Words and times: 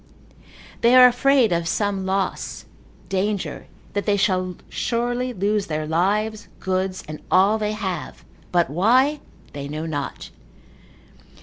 They 0.81 0.95
are 0.95 1.05
afraid 1.05 1.51
of 1.51 1.67
some 1.67 2.07
loss, 2.07 2.65
danger, 3.07 3.67
that 3.93 4.07
they 4.07 4.17
shall 4.17 4.55
surely 4.67 5.31
lose 5.31 5.67
their 5.67 5.85
lives, 5.85 6.47
goods, 6.59 7.03
and 7.07 7.19
all 7.29 7.59
they 7.59 7.73
have, 7.73 8.25
but 8.51 8.67
why 8.71 9.19
they 9.53 9.67
know 9.67 9.85
not. 9.85 10.31